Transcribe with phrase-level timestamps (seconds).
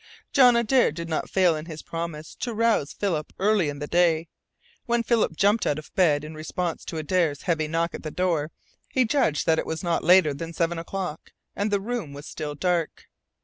[0.33, 4.29] John Adare did not fail in his promise to rouse Philip early in the day.
[4.87, 8.49] When Philip jumped out of bed in response to Adare's heavy knock at the door,
[8.89, 12.55] he judged that it was not later than seven o'clock, and the room was still
[12.55, 13.09] dark.